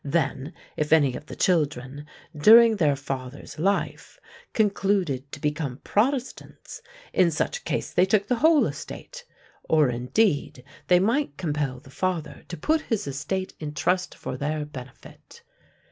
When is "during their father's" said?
2.35-3.59